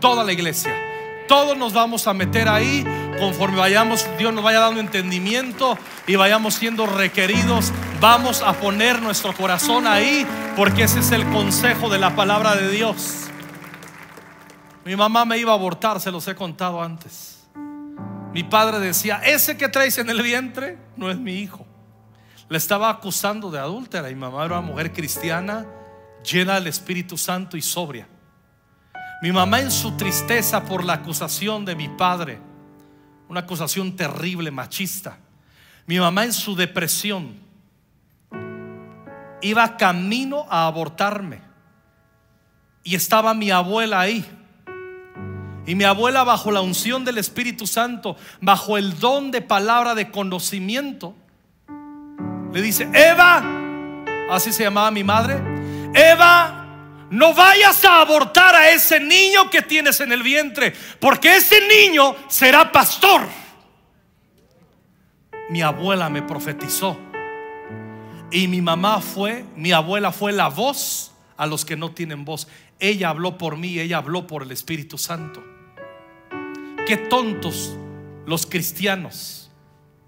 [0.00, 0.72] Toda la iglesia.
[1.28, 2.86] Todos nos vamos a meter ahí
[3.18, 7.72] conforme vayamos, Dios nos vaya dando entendimiento y vayamos siendo requeridos.
[8.00, 12.70] Vamos a poner nuestro corazón ahí porque ese es el consejo de la palabra de
[12.70, 13.26] Dios.
[14.84, 17.44] Mi mamá me iba a abortar, se los he contado antes.
[18.32, 21.66] Mi padre decía, ese que traes en el vientre no es mi hijo.
[22.48, 25.66] Le estaba acusando de adúltera y mi mamá era una mujer cristiana,
[26.22, 28.06] llena del Espíritu Santo y sobria.
[29.22, 32.38] Mi mamá en su tristeza por la acusación de mi padre,
[33.28, 35.18] una acusación terrible, machista.
[35.86, 37.34] Mi mamá en su depresión
[39.40, 41.40] iba camino a abortarme.
[42.82, 44.24] Y estaba mi abuela ahí.
[45.66, 50.12] Y mi abuela bajo la unción del Espíritu Santo, bajo el don de palabra de
[50.12, 51.16] conocimiento,
[52.52, 53.42] le dice, Eva,
[54.30, 55.42] así se llamaba mi madre,
[55.92, 56.65] Eva,
[57.10, 62.16] no vayas a abortar a ese niño que tienes en el vientre, porque ese niño
[62.28, 63.22] será pastor.
[65.50, 66.98] Mi abuela me profetizó.
[68.30, 72.48] Y mi mamá fue, mi abuela fue la voz a los que no tienen voz.
[72.80, 75.44] Ella habló por mí, ella habló por el Espíritu Santo.
[76.86, 77.76] Qué tontos
[78.26, 79.50] los cristianos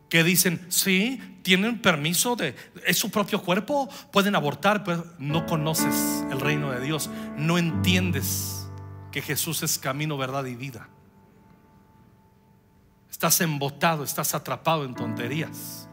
[0.08, 2.54] que dicen, sí, tienen permiso de,
[2.86, 8.68] es su propio cuerpo, pueden abortar, pero no conoces el reino de Dios, no entiendes
[9.10, 10.88] que Jesús es camino, verdad y vida.
[13.10, 15.88] Estás embotado, estás atrapado en tonterías.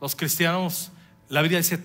[0.00, 0.92] Los cristianos,
[1.28, 1.82] la Biblia dice,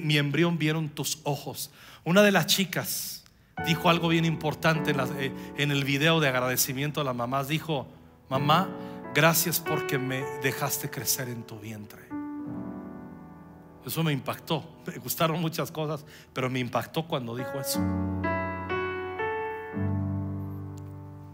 [0.00, 1.70] mi embrión vieron tus ojos.
[2.04, 3.24] Una de las chicas
[3.66, 7.48] dijo algo bien importante en, eh, en el video de agradecimiento a las mamás.
[7.48, 7.88] Dijo,
[8.30, 8.68] mamá,
[9.18, 12.02] Gracias porque me dejaste crecer en tu vientre.
[13.84, 14.62] Eso me impactó.
[14.86, 17.80] Me gustaron muchas cosas, pero me impactó cuando dijo eso.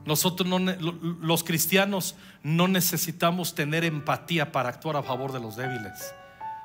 [0.06, 0.48] Nosotros
[1.20, 6.14] los cristianos no necesitamos tener empatía para actuar a favor de los débiles.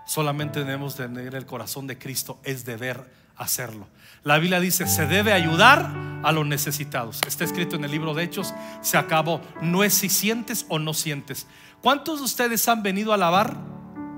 [0.05, 3.87] Solamente debemos tener el corazón de Cristo, es deber hacerlo.
[4.23, 5.91] La Biblia dice, se debe ayudar
[6.23, 7.21] a los necesitados.
[7.25, 9.41] Está escrito en el libro de Hechos, se acabó.
[9.61, 11.47] No es si sientes o no sientes.
[11.81, 13.55] ¿Cuántos de ustedes han venido a lavar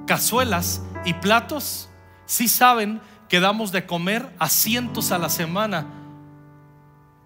[0.08, 1.90] cazuelas y platos?
[2.26, 3.00] Si saben
[3.30, 5.86] que damos de comer a cientos a la semana.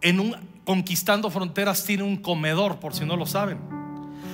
[0.02, 0.36] En un
[0.66, 3.60] Conquistando Fronteras tiene un comedor, por si no lo saben.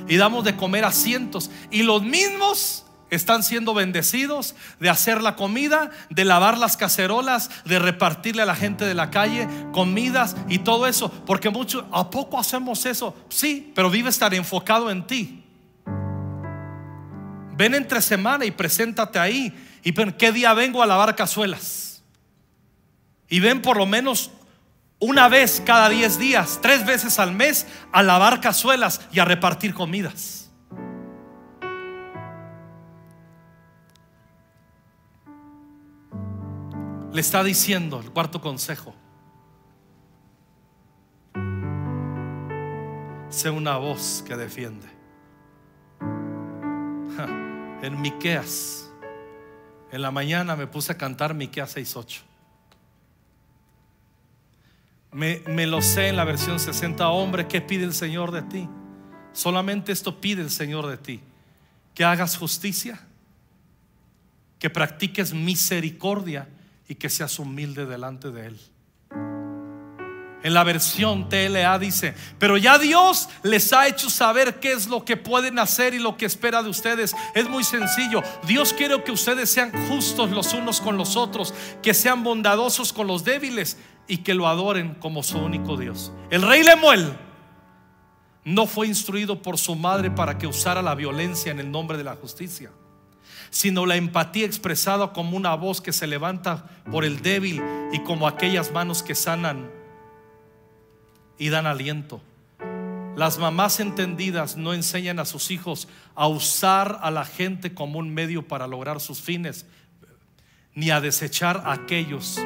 [0.08, 1.52] Y damos de comer a cientos.
[1.70, 7.78] Y los mismos están siendo bendecidos de hacer la comida, de lavar las cacerolas, de
[7.78, 11.12] repartirle a la gente de la calle comidas y todo eso.
[11.28, 13.16] Porque muchos, ¿a poco hacemos eso?
[13.30, 15.44] Sí, pero vive estar enfocado en ti.
[17.54, 19.54] Ven entre semana y preséntate ahí.
[19.84, 22.02] ¿Y qué día vengo a lavar cazuelas?
[23.28, 24.32] Y ven por lo menos
[25.00, 29.74] una vez cada 10 días, tres veces al mes, a lavar cazuelas y a repartir
[29.74, 30.41] comidas.
[37.14, 38.96] Le está diciendo el cuarto consejo.
[43.30, 44.88] Sé una voz que defiende.
[47.82, 48.92] En Miqueas,
[49.92, 52.22] en la mañana me puse a cantar Miqueas 6:8.
[55.14, 57.10] Me, me lo sé en la versión 60.
[57.10, 58.70] Hombre, ¿qué pide el Señor de ti?
[59.34, 61.22] Solamente esto pide el Señor de ti:
[61.94, 63.00] que hagas justicia,
[64.60, 66.48] que practiques misericordia
[66.92, 68.60] y que seas humilde delante de Él.
[70.44, 75.06] En la versión TLA dice, pero ya Dios les ha hecho saber qué es lo
[75.06, 77.16] que pueden hacer y lo que espera de ustedes.
[77.34, 78.22] Es muy sencillo.
[78.46, 83.08] Dios quiere que ustedes sean justos los unos con los otros, que sean bondadosos con
[83.08, 83.78] los débiles.
[84.08, 86.12] y que lo adoren como su único Dios.
[86.30, 87.14] El rey Lemuel
[88.44, 92.04] no fue instruido por su madre para que usara la violencia en el nombre de
[92.04, 92.72] la justicia,
[93.52, 98.28] sino la empatía expresada como una voz que se levanta por el débil y como
[98.28, 99.70] aquellas manos que sanan
[101.38, 102.22] y dan aliento.
[103.16, 108.14] Las mamás entendidas no enseñan a sus hijos a usar a la gente como un
[108.14, 109.66] medio para lograr sus fines,
[110.74, 112.40] ni a desechar a aquellos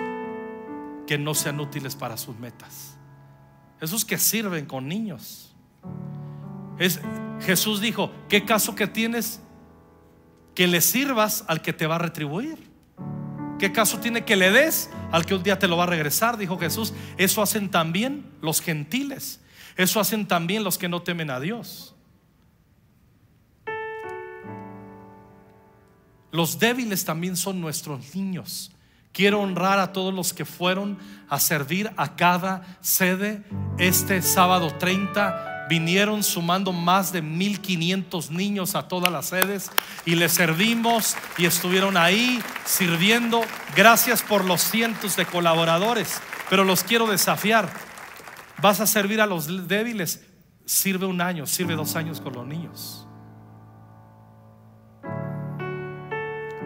[1.06, 2.98] que no sean útiles para sus metas.
[3.80, 5.54] Esos que sirven con niños.
[6.80, 7.00] Es,
[7.42, 9.40] Jesús dijo, ¿qué caso que tienes
[10.56, 12.58] que le sirvas al que te va a retribuir?
[13.60, 16.38] ¿Qué caso tiene que le des al que un día te lo va a regresar?
[16.38, 16.94] Dijo Jesús.
[17.18, 19.42] Eso hacen también los gentiles.
[19.78, 21.94] Eso hacen también los que no temen a Dios.
[26.32, 28.72] Los débiles también son nuestros niños.
[29.14, 30.98] Quiero honrar a todos los que fueron
[31.30, 33.44] a servir a cada sede
[33.78, 39.72] este sábado 30 vinieron sumando más de 1500 niños a todas las sedes
[40.06, 43.42] y les servimos y estuvieron ahí sirviendo.
[43.76, 47.72] Gracias por los cientos de colaboradores, pero los quiero desafiar.
[48.62, 50.26] Vas a servir a los débiles,
[50.66, 53.08] sirve un año, sirve dos años con los niños.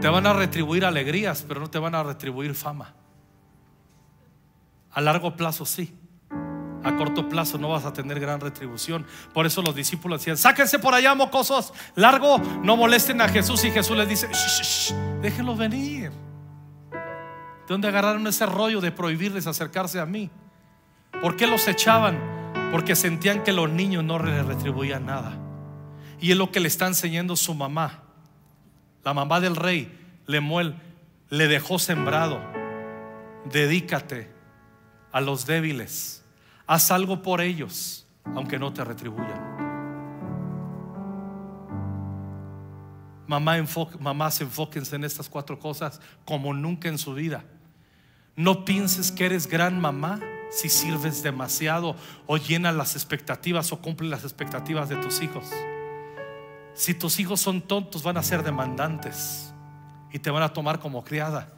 [0.02, 2.94] Te van a retribuir alegrías, pero no te van a retribuir fama.
[4.92, 5.99] A largo plazo sí.
[6.84, 9.06] A corto plazo no vas a tener gran retribución.
[9.34, 13.64] Por eso los discípulos decían, sáquense por allá, mocosos, largo, no molesten a Jesús.
[13.66, 16.12] Y Jesús les dice, shh, déjenlos venir.
[16.92, 20.30] ¿De dónde agarraron ese rollo de prohibirles acercarse a mí?
[21.22, 22.18] ¿Por qué los echaban?
[22.72, 25.38] Porque sentían que los niños no les retribuían nada.
[26.20, 28.04] Y es lo que le está enseñando su mamá.
[29.04, 30.76] La mamá del rey, Lemuel,
[31.30, 32.42] le dejó sembrado.
[33.52, 34.32] Dedícate
[35.12, 36.19] a los débiles.
[36.70, 38.06] Haz algo por ellos,
[38.36, 39.58] aunque no te retribuyan.
[43.26, 43.56] Mamá,
[44.00, 47.44] mamás, enfóquense en estas cuatro cosas como nunca en su vida.
[48.36, 50.20] No pienses que eres gran mamá
[50.52, 51.96] si sirves demasiado
[52.28, 55.50] o llenas las expectativas o cumples las expectativas de tus hijos.
[56.76, 59.56] Si tus hijos son tontos, van a ser demandantes
[60.12, 61.52] y te van a tomar como criada.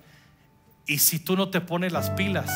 [0.85, 2.49] Y si tú no te pones las pilas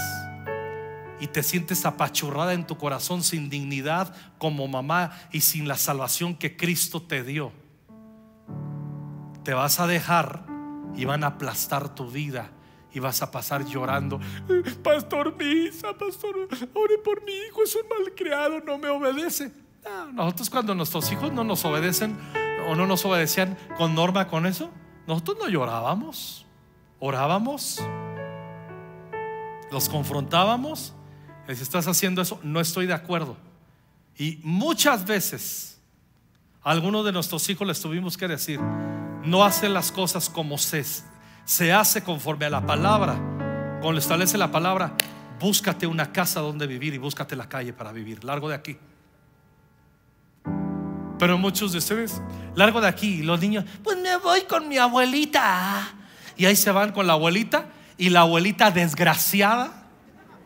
[1.19, 6.35] y te sientes apachurrada en tu corazón sin dignidad como mamá y sin la salvación
[6.35, 7.51] que Cristo te dio,
[9.43, 10.45] te vas a dejar
[10.95, 12.51] y van a aplastar tu vida
[12.93, 14.19] y vas a pasar llorando.
[14.83, 19.51] Pastor, misa, pastor, ore por mi hijo, es un malcriado, no me obedece.
[20.13, 22.17] nosotros cuando nuestros hijos no nos obedecen
[22.67, 24.71] o no nos obedecían con norma con eso,
[25.07, 26.45] nosotros no llorábamos,
[26.99, 27.81] orábamos,
[29.71, 30.93] los confrontábamos.
[31.47, 33.37] Si estás haciendo eso, no estoy de acuerdo.
[34.17, 35.79] Y muchas veces,
[36.63, 40.83] a algunos de nuestros hijos les tuvimos que decir, no hacen las cosas como se
[41.45, 43.13] se hace conforme a la palabra.
[43.81, 44.93] Cuando establece la palabra,
[45.39, 48.23] búscate una casa donde vivir y búscate la calle para vivir.
[48.23, 48.77] Largo de aquí.
[51.19, 52.21] Pero muchos de ustedes,
[52.55, 55.93] largo de aquí, los niños, pues me voy con mi abuelita.
[56.35, 57.67] Y ahí se van con la abuelita
[57.97, 59.84] y la abuelita desgraciada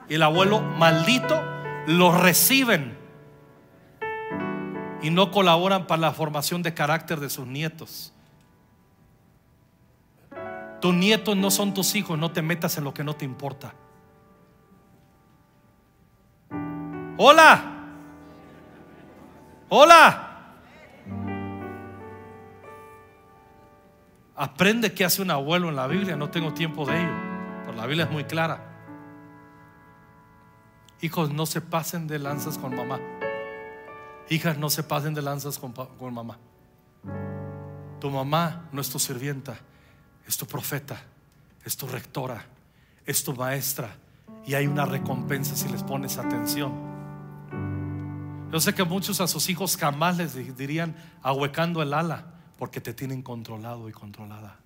[0.09, 1.41] y el abuelo maldito
[1.85, 2.97] los reciben
[5.01, 8.13] y no colaboran para la formación de carácter de sus nietos.
[10.81, 13.73] Tus nietos no son tus hijos, no te metas en lo que no te importa.
[17.17, 17.75] Hola.
[19.67, 20.25] Hola.
[24.35, 26.15] Aprende qué hace un abuelo en la Biblia.
[26.15, 27.13] No tengo tiempo de ello.
[27.65, 28.68] Pero la Biblia es muy clara.
[31.01, 32.99] Hijos, no se pasen de lanzas con mamá.
[34.29, 35.73] Hijas, no se pasen de lanzas con,
[36.13, 36.37] mamá.
[37.99, 39.59] Tu mamá no es tu sirvienta
[40.29, 41.01] es tu profeta,
[41.65, 42.45] es tu rectora,
[43.03, 43.95] es tu maestra
[44.45, 46.71] y hay una recompensa si les pones atención.
[48.51, 52.25] Yo sé que muchos a sus hijos jamás les dirían ahuecando el ala
[52.59, 54.59] porque te tienen controlado y controlada.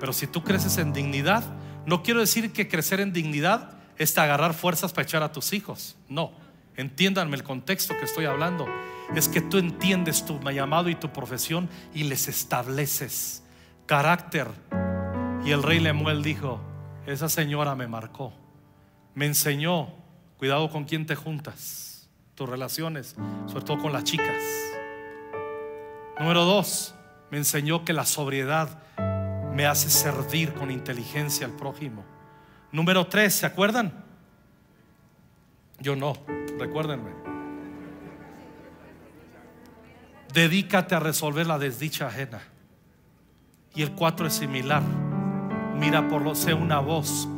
[0.00, 1.44] Pero si tú creces en dignidad,
[1.84, 5.94] no quiero decir que crecer en dignidad es agarrar fuerzas para echar a tus hijos.
[6.08, 6.32] No,
[6.74, 8.66] entiéndanme el contexto que estoy hablando
[9.14, 13.44] es que tú entiendes tu llamado y tu profesión y les estableces
[13.84, 14.48] carácter.
[15.44, 16.62] Y el rey Lemuel dijo,
[17.06, 18.32] esa señora me marcó,
[19.14, 19.92] me enseñó,
[20.38, 23.16] cuidado con quién te juntas, tus relaciones,
[23.48, 24.42] sobre todo con las chicas.
[26.18, 26.94] Número dos,
[27.30, 28.82] me enseñó que la sobriedad
[29.52, 32.02] me hace servir con inteligencia al prójimo.
[32.72, 33.92] Número tres, ¿se acuerdan?
[35.80, 36.16] Yo no,
[36.58, 37.10] recuérdenme.
[40.32, 42.40] Dedícate a resolver la desdicha ajena.
[43.74, 44.82] Y el cuatro es similar.
[45.76, 47.28] Mira por lo sé una voz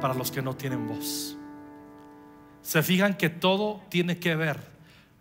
[0.00, 1.36] para los que no tienen voz.
[2.62, 4.58] Se fijan que todo tiene que ver.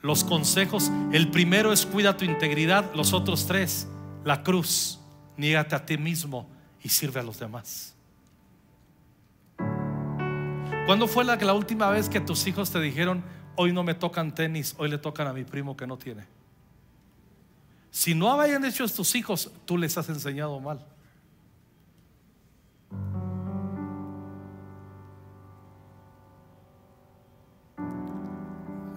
[0.02, 3.88] Los consejos, el primero es cuida tu integridad, los otros tres,
[4.24, 5.00] la cruz,
[5.38, 6.48] niégate a ti mismo
[6.84, 7.95] y sirve a los demás.
[10.86, 13.24] ¿Cuándo fue la, la última vez que tus hijos te dijeron,
[13.56, 16.28] hoy no me tocan tenis, hoy le tocan a mi primo que no tiene?
[17.90, 20.86] Si no habían hecho tus hijos, tú les has enseñado mal.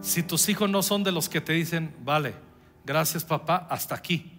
[0.03, 2.34] Si tus hijos no son de los que te dicen, vale,
[2.84, 4.39] gracias papá, hasta aquí.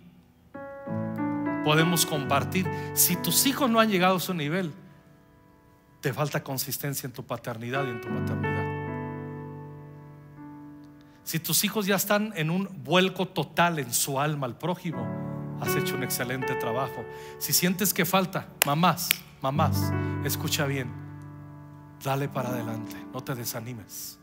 [1.64, 2.68] Podemos compartir.
[2.94, 4.72] Si tus hijos no han llegado a ese nivel,
[6.02, 8.80] te falta consistencia en tu paternidad y en tu maternidad.
[11.24, 15.06] Si tus hijos ya están en un vuelco total en su alma al prójimo,
[15.62, 17.06] has hecho un excelente trabajo.
[17.38, 19.10] Si sientes que falta, mamás,
[19.42, 19.92] mamás,
[20.24, 20.92] escucha bien,
[22.04, 24.18] dale para adelante, no te desanimes.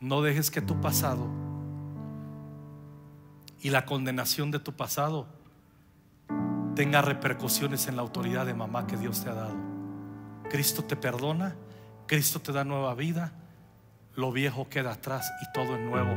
[0.00, 1.28] No dejes que tu pasado
[3.62, 5.26] y la condenación de tu pasado
[6.74, 9.69] tenga repercusiones en la autoridad de mamá que Dios te ha dado.
[10.50, 11.54] Cristo te perdona,
[12.06, 13.32] Cristo te da nueva vida,
[14.16, 16.08] lo viejo queda atrás y todo es nuevo.